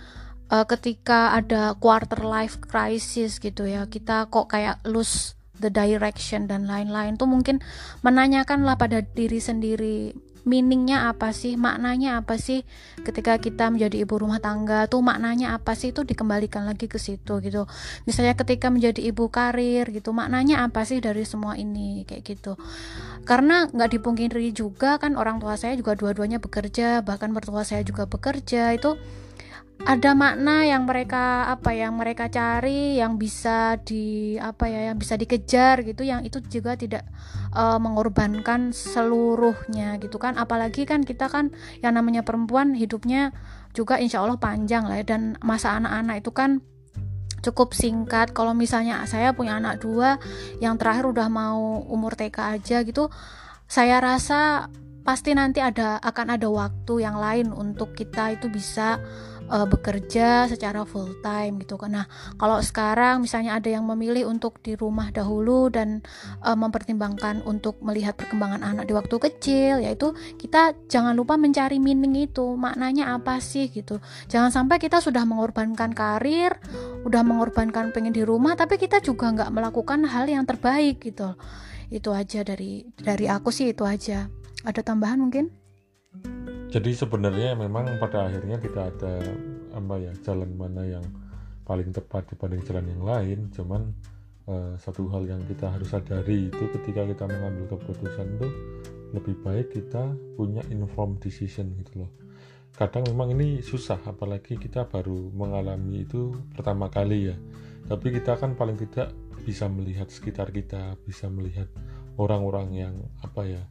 uh, 0.49 0.65
ketika 0.65 1.37
ada 1.37 1.77
quarter 1.77 2.25
life 2.25 2.57
crisis 2.63 3.37
gitu 3.37 3.69
ya, 3.69 3.85
kita 3.85 4.31
kok 4.33 4.49
kayak 4.49 4.81
lose 4.87 5.36
the 5.59 5.73
direction 5.73 6.45
dan 6.45 6.65
lain-lain 6.69 7.17
tuh 7.17 7.29
mungkin 7.29 7.59
menanyakanlah 8.05 8.77
pada 8.77 9.01
diri 9.03 9.41
sendiri 9.41 10.13
meaningnya 10.47 11.11
apa 11.11 11.35
sih 11.35 11.59
maknanya 11.59 12.23
apa 12.23 12.39
sih 12.39 12.63
ketika 13.03 13.35
kita 13.35 13.67
menjadi 13.67 14.07
ibu 14.07 14.15
rumah 14.15 14.39
tangga 14.39 14.87
tuh 14.87 15.03
maknanya 15.03 15.51
apa 15.51 15.75
sih 15.75 15.91
itu 15.91 16.07
dikembalikan 16.07 16.63
lagi 16.63 16.87
ke 16.87 16.95
situ 16.95 17.43
gitu. 17.43 17.67
Misalnya 18.07 18.39
ketika 18.39 18.71
menjadi 18.71 19.03
ibu 19.11 19.27
karir 19.27 19.91
gitu 19.91 20.15
maknanya 20.15 20.63
apa 20.63 20.87
sih 20.87 21.03
dari 21.03 21.27
semua 21.27 21.59
ini 21.59 22.07
kayak 22.07 22.23
gitu. 22.23 22.55
Karena 23.27 23.67
nggak 23.67 23.99
dipungkiri 23.99 24.55
juga 24.55 24.95
kan 25.03 25.19
orang 25.19 25.43
tua 25.43 25.59
saya 25.59 25.75
juga 25.75 25.99
dua-duanya 25.99 26.39
bekerja 26.39 27.03
bahkan 27.03 27.35
mertua 27.35 27.67
saya 27.67 27.83
juga 27.83 28.07
bekerja 28.07 28.71
itu 28.71 28.95
ada 29.85 30.17
makna 30.17 30.65
yang 30.65 30.89
mereka 30.89 31.45
apa 31.53 31.75
yang 31.75 31.93
mereka 31.93 32.31
cari 32.33 32.97
yang 32.97 33.21
bisa 33.21 33.77
di 33.77 34.35
apa 34.41 34.65
ya 34.65 34.89
yang 34.91 34.97
bisa 34.97 35.13
dikejar 35.13 35.85
gitu 35.85 36.01
yang 36.01 36.25
itu 36.25 36.41
juga 36.49 36.73
tidak 36.73 37.05
uh, 37.53 37.77
mengorbankan 37.77 38.73
seluruhnya 38.73 40.01
gitu 40.01 40.17
kan. 40.17 40.33
Apalagi 40.39 40.89
kan 40.89 41.05
kita 41.05 41.29
kan 41.29 41.53
yang 41.85 41.93
namanya 41.93 42.25
perempuan 42.25 42.73
hidupnya 42.73 43.35
juga 43.77 44.01
insya 44.01 44.25
Allah 44.25 44.41
panjang 44.41 44.89
lah 44.89 44.97
ya. 44.97 45.05
Dan 45.05 45.37
masa 45.45 45.77
anak-anak 45.77 46.25
itu 46.25 46.31
kan 46.33 46.51
cukup 47.45 47.77
singkat. 47.77 48.33
Kalau 48.33 48.57
misalnya 48.57 49.05
saya 49.05 49.35
punya 49.37 49.61
anak 49.61 49.85
dua 49.85 50.17
yang 50.57 50.81
terakhir 50.81 51.05
udah 51.05 51.29
mau 51.29 51.85
umur 51.85 52.17
TK 52.17 52.37
aja 52.57 52.81
gitu 52.81 53.13
saya 53.67 53.99
rasa 53.99 54.71
pasti 55.03 55.35
nanti 55.35 55.59
ada 55.59 55.99
akan 55.99 56.39
ada 56.39 56.47
waktu 56.47 57.03
yang 57.03 57.19
lain 57.19 57.51
untuk 57.51 57.95
kita 57.95 58.39
itu 58.39 58.47
bisa 58.47 58.99
uh, 59.49 59.67
bekerja 59.67 60.47
secara 60.47 60.83
full 60.83 61.19
time 61.23 61.59
gitu 61.63 61.79
kan. 61.79 61.91
Nah, 61.91 62.05
kalau 62.35 62.59
sekarang 62.59 63.23
misalnya 63.23 63.57
ada 63.57 63.67
yang 63.71 63.87
memilih 63.87 64.27
untuk 64.27 64.59
di 64.61 64.75
rumah 64.75 65.09
dahulu 65.11 65.71
dan 65.71 66.03
uh, 66.43 66.55
mempertimbangkan 66.55 67.43
untuk 67.47 67.79
melihat 67.83 68.15
perkembangan 68.15 68.63
anak 68.63 68.85
di 68.87 68.93
waktu 68.95 69.15
kecil, 69.17 69.83
yaitu 69.83 70.13
kita 70.39 70.75
jangan 70.91 71.15
lupa 71.15 71.35
mencari 71.39 71.79
meaning 71.79 72.27
itu, 72.27 72.55
maknanya 72.55 73.15
apa 73.15 73.39
sih 73.39 73.71
gitu. 73.71 73.99
Jangan 74.27 74.51
sampai 74.51 74.77
kita 74.79 74.99
sudah 74.99 75.23
mengorbankan 75.23 75.91
karir, 75.95 76.55
udah 77.07 77.21
mengorbankan 77.23 77.91
pengen 77.95 78.13
di 78.13 78.23
rumah, 78.27 78.55
tapi 78.59 78.75
kita 78.75 78.99
juga 78.99 79.31
nggak 79.31 79.51
melakukan 79.51 80.05
hal 80.07 80.27
yang 80.27 80.43
terbaik 80.43 80.99
gitu. 81.01 81.35
Itu 81.87 82.11
aja 82.11 82.43
dari 82.43 82.83
dari 82.99 83.31
aku 83.31 83.47
sih 83.47 83.71
itu 83.71 83.87
aja. 83.87 84.27
Ada 84.67 84.83
tambahan 84.83 85.23
mungkin? 85.23 85.47
Jadi 86.67 86.91
sebenarnya 86.91 87.55
memang 87.55 87.95
pada 87.95 88.27
akhirnya 88.27 88.59
tidak 88.59 88.91
ada 88.95 89.23
apa 89.71 89.95
ya 90.03 90.11
jalan 90.19 90.51
mana 90.51 90.83
yang 90.83 91.05
paling 91.63 91.95
tepat 91.95 92.27
dibanding 92.31 92.63
jalan 92.67 92.85
yang 92.91 93.03
lain. 93.07 93.39
Cuman 93.55 93.81
uh, 94.51 94.75
satu 94.75 95.07
hal 95.15 95.23
yang 95.31 95.41
kita 95.47 95.71
harus 95.71 95.95
sadari 95.95 96.51
itu 96.51 96.63
ketika 96.79 97.07
kita 97.07 97.23
mengambil 97.23 97.75
keputusan 97.75 98.27
itu 98.35 98.47
lebih 99.15 99.35
baik 99.39 99.71
kita 99.71 100.11
punya 100.35 100.59
informed 100.67 101.23
decision 101.23 101.71
gitu 101.79 102.03
loh. 102.03 102.11
Kadang 102.75 103.07
memang 103.07 103.31
ini 103.31 103.63
susah 103.63 104.03
apalagi 104.03 104.59
kita 104.59 104.91
baru 104.91 105.31
mengalami 105.31 106.03
itu 106.03 106.35
pertama 106.51 106.91
kali 106.91 107.31
ya. 107.31 107.35
Tapi 107.87 108.11
kita 108.11 108.35
kan 108.35 108.59
paling 108.59 108.75
tidak 108.75 109.15
bisa 109.47 109.71
melihat 109.71 110.11
sekitar 110.11 110.51
kita 110.51 110.99
bisa 111.07 111.31
melihat 111.31 111.71
orang-orang 112.19 112.67
yang 112.75 112.95
apa 113.23 113.47
ya 113.47 113.63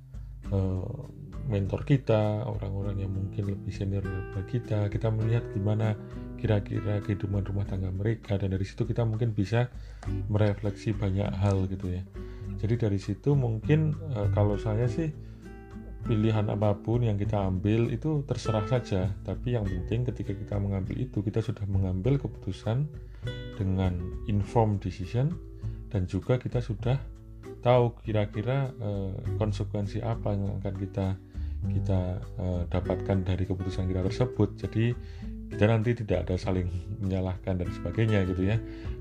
uh, 0.48 1.04
mentor 1.46 1.86
kita, 1.86 2.42
orang-orang 2.44 3.06
yang 3.06 3.12
mungkin 3.14 3.54
lebih 3.54 3.70
senior 3.70 4.02
daripada 4.02 4.44
kita, 4.50 4.78
kita 4.90 5.08
melihat 5.14 5.46
gimana 5.54 5.94
kira-kira 6.36 7.00
kehidupan 7.00 7.46
rumah 7.48 7.64
tangga 7.64 7.88
mereka 7.88 8.36
dan 8.36 8.52
dari 8.52 8.66
situ 8.66 8.84
kita 8.84 9.02
mungkin 9.08 9.32
bisa 9.32 9.72
merefleksi 10.28 10.92
banyak 10.92 11.30
hal 11.32 11.64
gitu 11.70 11.96
ya. 11.96 12.02
Jadi 12.60 12.74
dari 12.76 12.98
situ 13.00 13.32
mungkin 13.32 13.96
e, 14.12 14.30
kalau 14.36 14.60
saya 14.60 14.84
sih 14.86 15.10
pilihan 16.06 16.46
apa 16.52 16.76
pun 16.78 17.02
yang 17.02 17.18
kita 17.18 17.40
ambil 17.40 17.90
itu 17.90 18.22
terserah 18.28 18.62
saja, 18.68 19.10
tapi 19.26 19.58
yang 19.58 19.66
penting 19.66 20.06
ketika 20.06 20.36
kita 20.36 20.54
mengambil 20.60 20.94
itu 21.02 21.18
kita 21.24 21.42
sudah 21.42 21.66
mengambil 21.66 22.20
keputusan 22.20 22.86
dengan 23.58 23.98
informed 24.30 24.78
decision 24.78 25.34
dan 25.90 26.06
juga 26.06 26.38
kita 26.38 26.62
sudah 26.62 27.00
tahu 27.66 27.98
kira-kira 28.06 28.70
uh, 28.78 29.10
konsekuensi 29.42 29.98
apa 29.98 30.38
yang 30.38 30.62
akan 30.62 30.74
kita 30.78 31.06
kita 31.64 32.20
uh, 32.38 32.62
dapatkan 32.70 33.26
dari 33.26 33.44
keputusan 33.48 33.88
kita 33.90 34.04
tersebut. 34.06 34.48
Jadi 34.60 34.84
kita 35.46 35.64
nanti 35.70 35.94
tidak 35.94 36.26
ada 36.26 36.34
saling 36.34 36.66
menyalahkan 36.98 37.62
dan 37.62 37.68
sebagainya 37.70 38.26
gitu 38.26 38.50
ya. 38.50 38.56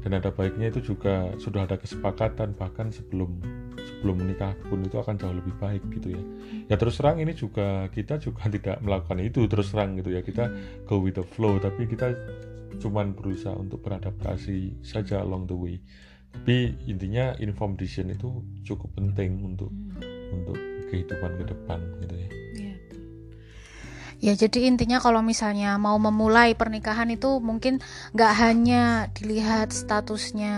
Dan 0.06 0.18
ada 0.18 0.30
baiknya 0.30 0.70
itu 0.70 0.94
juga 0.94 1.34
sudah 1.42 1.66
ada 1.66 1.76
kesepakatan 1.76 2.54
bahkan 2.54 2.94
sebelum 2.94 3.42
sebelum 3.76 4.22
menikah 4.22 4.54
pun 4.70 4.86
itu 4.86 4.98
akan 5.02 5.18
jauh 5.18 5.34
lebih 5.34 5.54
baik 5.58 5.82
gitu 5.90 6.14
ya. 6.14 6.24
Ya 6.70 6.76
terus 6.78 7.02
terang 7.02 7.18
ini 7.18 7.34
juga 7.34 7.90
kita 7.90 8.22
juga 8.22 8.46
tidak 8.56 8.78
melakukan 8.86 9.20
itu 9.22 9.50
terus 9.50 9.74
terang 9.74 9.98
gitu 9.98 10.14
ya. 10.14 10.22
Kita 10.22 10.50
go 10.86 11.02
with 11.02 11.18
the 11.18 11.26
flow 11.26 11.58
tapi 11.58 11.90
kita 11.90 12.14
cuman 12.76 13.16
berusaha 13.16 13.56
untuk 13.56 13.82
beradaptasi 13.82 14.86
saja 14.86 15.26
along 15.26 15.50
the 15.50 15.58
way. 15.58 15.76
Tapi 16.36 16.76
intinya 16.92 17.32
informed 17.40 17.80
decision 17.80 18.12
itu 18.12 18.44
cukup 18.68 18.92
penting 19.00 19.40
untuk 19.40 19.72
untuk 20.36 20.60
kehidupan 20.92 21.42
ke 21.42 21.46
depan 21.48 21.80
gitu 22.04 22.16
ya 22.20 22.45
Ya 24.26 24.34
jadi 24.34 24.66
intinya 24.66 24.98
kalau 24.98 25.22
misalnya 25.22 25.78
mau 25.78 26.02
memulai 26.02 26.58
pernikahan 26.58 27.14
itu 27.14 27.38
mungkin 27.38 27.78
nggak 28.18 28.34
hanya 28.42 29.06
dilihat 29.14 29.70
statusnya 29.70 30.56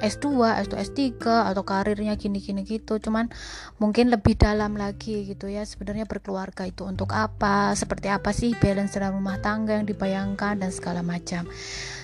S2, 0.00 0.56
S2, 0.64 0.72
S3 0.80 1.04
atau 1.52 1.60
karirnya 1.60 2.16
gini-gini 2.16 2.64
gitu, 2.64 2.96
cuman 2.96 3.28
mungkin 3.76 4.08
lebih 4.08 4.40
dalam 4.40 4.80
lagi 4.80 5.28
gitu 5.28 5.44
ya 5.44 5.68
sebenarnya 5.68 6.08
berkeluarga 6.08 6.64
itu 6.64 6.88
untuk 6.88 7.12
apa, 7.12 7.76
seperti 7.76 8.08
apa 8.08 8.32
sih 8.32 8.56
balance 8.56 8.96
dalam 8.96 9.20
rumah 9.20 9.44
tangga 9.44 9.76
yang 9.76 9.84
dibayangkan 9.84 10.56
dan 10.56 10.72
segala 10.72 11.04
macam. 11.04 11.44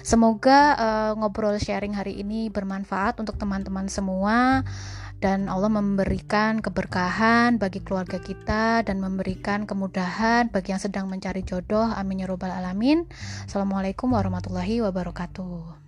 Semoga 0.05 0.77
uh, 0.77 1.13
ngobrol 1.17 1.57
sharing 1.57 1.97
hari 1.97 2.21
ini 2.21 2.53
bermanfaat 2.53 3.17
untuk 3.17 3.41
teman-teman 3.41 3.89
semua 3.89 4.61
dan 5.23 5.47
Allah 5.47 5.71
memberikan 5.71 6.59
keberkahan 6.59 7.63
bagi 7.63 7.79
keluarga 7.79 8.19
kita 8.19 8.83
dan 8.83 8.99
memberikan 8.99 9.71
kemudahan 9.71 10.51
bagi 10.51 10.75
yang 10.75 10.83
sedang 10.83 11.07
mencari 11.07 11.47
jodoh. 11.47 11.87
Amin 11.95 12.21
ya 12.21 12.27
robbal 12.27 12.51
alamin. 12.51 13.07
Assalamualaikum 13.47 14.11
warahmatullahi 14.11 14.83
wabarakatuh 14.83 15.82